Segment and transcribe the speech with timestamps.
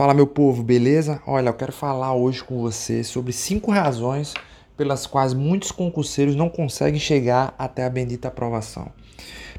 [0.00, 1.20] Fala, meu povo, beleza?
[1.26, 4.32] Olha, eu quero falar hoje com você sobre cinco razões
[4.74, 8.90] pelas quais muitos concurseiros não conseguem chegar até a bendita aprovação.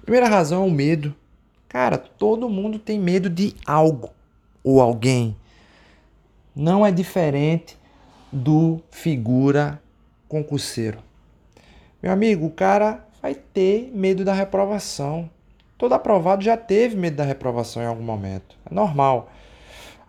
[0.00, 1.14] Primeira razão é o medo.
[1.68, 4.12] Cara, todo mundo tem medo de algo
[4.64, 5.36] ou alguém.
[6.56, 7.76] Não é diferente
[8.32, 9.78] do figura
[10.26, 11.00] concurseiro.
[12.02, 15.28] Meu amigo, o cara vai ter medo da reprovação.
[15.76, 18.56] Todo aprovado já teve medo da reprovação em algum momento.
[18.64, 19.30] É normal.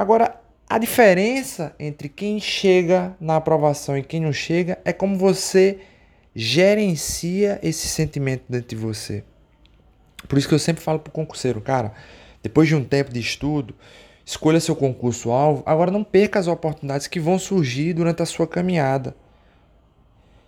[0.00, 5.80] Agora, a diferença entre quem chega na aprovação e quem não chega é como você
[6.34, 9.22] gerencia esse sentimento dentro de você.
[10.26, 11.92] Por isso que eu sempre falo pro concurseiro, cara,
[12.42, 13.74] depois de um tempo de estudo,
[14.24, 19.14] escolha seu concurso-alvo, agora não perca as oportunidades que vão surgir durante a sua caminhada.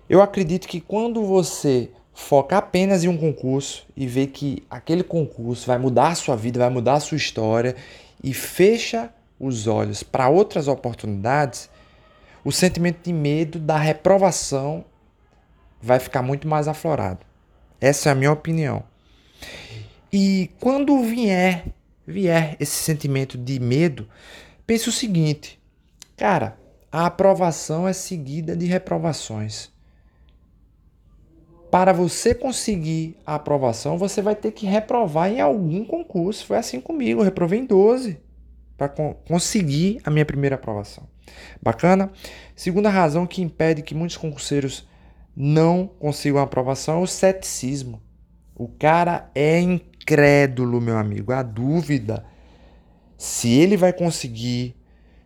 [0.08, 5.66] Eu acredito que quando você foca apenas em um concurso e vê que aquele concurso
[5.66, 7.76] vai mudar a sua vida, vai mudar a sua história
[8.24, 11.68] e fecha os olhos para outras oportunidades,
[12.44, 14.84] o sentimento de medo da reprovação
[15.80, 17.26] vai ficar muito mais aflorado.
[17.80, 18.84] Essa é a minha opinião.
[20.12, 21.66] E quando vier,
[22.06, 24.08] vier esse sentimento de medo,
[24.64, 25.60] pense o seguinte:
[26.16, 26.56] cara,
[26.90, 29.72] a aprovação é seguida de reprovações.
[31.68, 36.46] Para você conseguir a aprovação, você vai ter que reprovar em algum concurso.
[36.46, 38.20] Foi assim comigo, eu reprovei em 12
[38.76, 41.08] para conseguir a minha primeira aprovação.
[41.62, 42.10] Bacana?
[42.56, 44.86] Segunda razão que impede que muitos concurseiros
[45.36, 48.02] não consigam a aprovação é o ceticismo.
[48.54, 51.32] O cara é incrédulo, meu amigo.
[51.32, 52.24] A dúvida
[53.22, 54.74] se ele vai conseguir,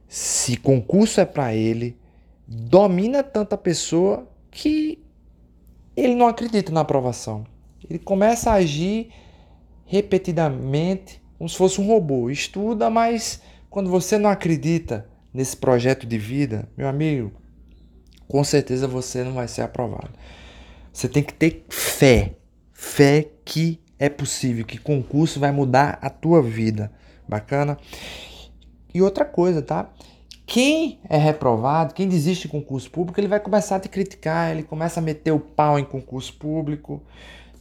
[0.07, 1.99] se concurso é para ele,
[2.47, 5.03] domina tanta pessoa que
[5.97, 7.47] ele não acredita na aprovação.
[7.89, 9.09] Ele começa a agir
[9.87, 12.31] repetidamente como se fosse um robô.
[12.31, 17.33] Estuda, mas quando você não acredita nesse projeto de vida, meu amigo,
[18.29, 20.11] com certeza você não vai ser aprovado.
[20.93, 22.37] Você tem que ter fé.
[22.73, 26.91] Fé que é possível, que concurso vai mudar a tua vida.
[27.29, 27.79] Bacana?
[28.95, 29.91] E outra coisa, tá?
[30.47, 34.63] Quem é reprovado, quem desiste de concurso público, ele vai começar a te criticar, ele
[34.63, 37.03] começa a meter o pau em concurso público.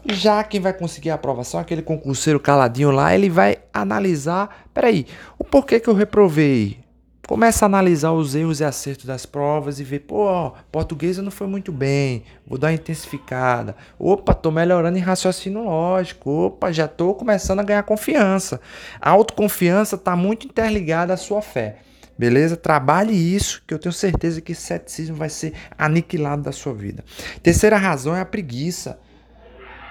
[0.07, 5.07] Já quem vai conseguir a aprovação, aquele concurseiro caladinho lá, ele vai analisar, peraí,
[5.39, 6.85] o porquê que eu reprovei?
[7.27, 11.47] Começa a analisar os erros e acertos das provas e ver, pô, portuguesa não foi
[11.47, 13.75] muito bem, vou dar uma intensificada.
[13.97, 16.29] Opa, tô melhorando em raciocínio lógico.
[16.29, 18.61] Opa, já tô começando a ganhar confiança.
[19.01, 21.77] A autoconfiança tá muito interligada à sua fé.
[22.15, 22.55] Beleza?
[22.55, 27.03] Trabalhe isso, que eu tenho certeza que esse ceticismo vai ser aniquilado da sua vida.
[27.41, 28.99] Terceira razão é a preguiça.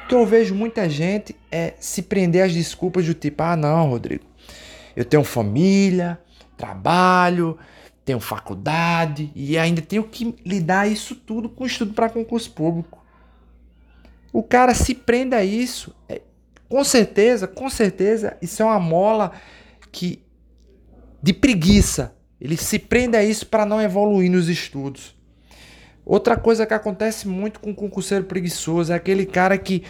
[0.04, 3.88] O que eu vejo muita gente é se prender às desculpas do tipo: ah, não,
[3.88, 4.25] Rodrigo,
[4.94, 6.20] eu tenho família,
[6.59, 7.59] trabalho,
[8.04, 13.03] tenho faculdade e ainda tenho que lidar isso tudo com estudo para concurso público.
[14.31, 16.21] O cara se prende a isso, é,
[16.69, 19.32] com certeza, com certeza, isso é uma mola
[19.91, 20.22] que
[21.22, 22.15] de preguiça.
[22.38, 25.16] Ele se prende a isso para não evoluir nos estudos.
[26.04, 29.82] Outra coisa que acontece muito com o concurseiro preguiçoso é aquele cara que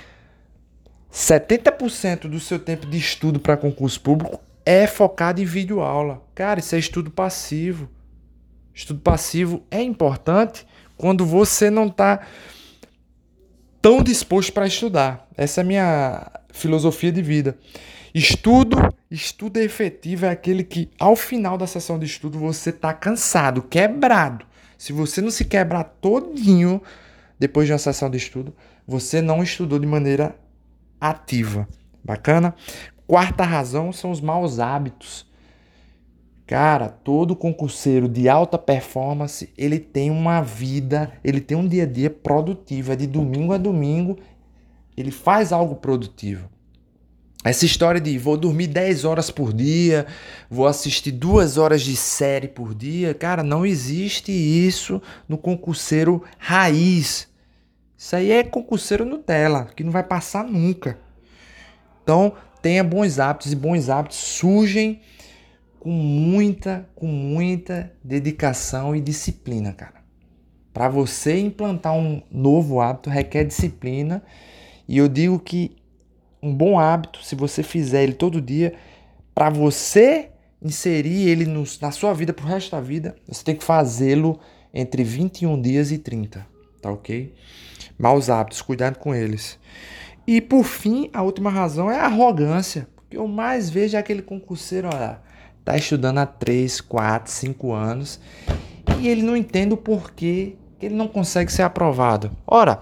[1.12, 6.22] 70% do seu tempo de estudo para concurso público é focado em vídeo aula.
[6.34, 7.88] Cara, isso é estudo passivo.
[8.72, 10.66] Estudo passivo é importante
[10.96, 12.26] quando você não está
[13.82, 15.28] tão disposto para estudar.
[15.36, 17.58] Essa é a minha filosofia de vida.
[18.14, 18.76] Estudo,
[19.10, 24.46] estudo efetivo é aquele que ao final da sessão de estudo você está cansado, quebrado.
[24.84, 26.78] Se você não se quebrar todinho
[27.38, 28.54] depois de uma sessão de estudo,
[28.86, 30.38] você não estudou de maneira
[31.00, 31.66] ativa.
[32.04, 32.54] Bacana?
[33.06, 35.26] Quarta razão são os maus hábitos.
[36.46, 41.86] Cara, todo concurseiro de alta performance, ele tem uma vida, ele tem um dia a
[41.86, 44.18] dia produtivo, é de domingo a domingo,
[44.94, 46.46] ele faz algo produtivo.
[47.44, 50.06] Essa história de vou dormir 10 horas por dia,
[50.48, 57.28] vou assistir duas horas de série por dia, cara, não existe isso no concurseiro raiz.
[57.98, 60.98] Isso aí é concurseiro Nutella, que não vai passar nunca.
[62.02, 62.32] Então,
[62.62, 65.02] tenha bons hábitos e bons hábitos surgem
[65.78, 70.02] com muita, com muita dedicação e disciplina, cara.
[70.72, 74.22] Para você implantar um novo hábito requer disciplina,
[74.88, 75.76] e eu digo que
[76.44, 78.74] um bom hábito, se você fizer ele todo dia,
[79.34, 80.30] para você
[80.62, 84.38] inserir ele no, na sua vida pro resto da vida, você tem que fazê-lo
[84.72, 86.46] entre 21 dias e 30,
[86.82, 87.34] tá ok?
[87.98, 89.58] Maus hábitos, cuidado com eles.
[90.26, 92.86] E por fim, a última razão é a arrogância.
[92.98, 95.20] O que eu mais vejo é aquele concurseiro, olha,
[95.60, 98.20] está estudando há 3, 4, 5 anos
[99.00, 102.30] e ele não entende o porquê que ele não consegue ser aprovado.
[102.46, 102.80] Ora,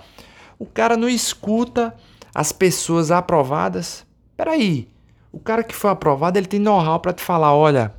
[0.59, 1.95] o cara não escuta
[2.35, 4.07] as pessoas aprovadas.
[4.37, 4.89] Peraí,
[5.31, 7.95] o cara que foi aprovado, ele tem know-how para te falar, olha,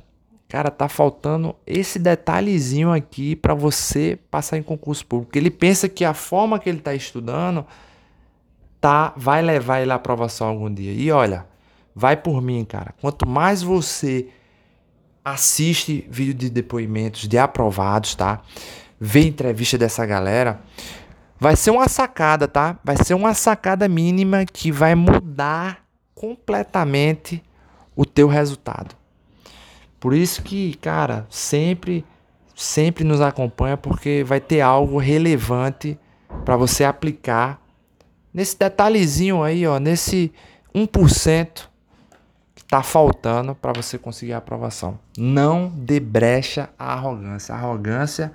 [0.48, 5.36] cara, tá faltando esse detalhezinho aqui para você passar em concurso público.
[5.36, 7.66] Ele pensa que a forma que ele está estudando
[8.80, 10.92] tá vai levar ele à aprovação algum dia.
[10.92, 11.46] E olha,
[11.94, 12.94] vai por mim, cara.
[13.00, 14.28] Quanto mais você
[15.24, 18.42] assiste vídeo de depoimentos de aprovados, tá?
[19.00, 20.60] Vê entrevista dessa galera,
[21.44, 22.78] vai ser uma sacada, tá?
[22.82, 27.44] Vai ser uma sacada mínima que vai mudar completamente
[27.94, 28.94] o teu resultado.
[30.00, 32.02] Por isso que, cara, sempre
[32.54, 35.98] sempre nos acompanha porque vai ter algo relevante
[36.46, 37.60] para você aplicar
[38.32, 40.32] nesse detalhezinho aí, ó, nesse
[40.74, 41.68] 1%
[42.54, 44.98] que tá faltando para você conseguir a aprovação.
[45.18, 47.54] Não dê brecha à arrogância.
[47.54, 48.32] A arrogância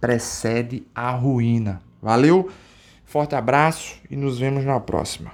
[0.00, 1.82] precede a ruína.
[2.04, 2.50] Valeu?
[3.06, 5.32] Forte abraço e nos vemos na próxima.